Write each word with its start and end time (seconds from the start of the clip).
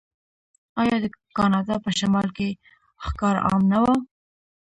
آیا 0.81 0.95
د 1.03 1.05
کاناډا 1.37 1.75
په 1.85 1.89
شمال 1.99 2.27
کې 2.37 2.49
ښکار 3.05 3.35
عام 3.45 3.61
نه 3.71 3.79
و؟ 3.83 3.85